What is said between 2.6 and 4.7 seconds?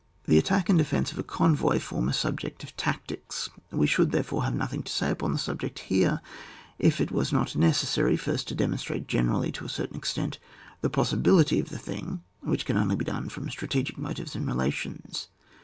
of tactics: we should, therefore, have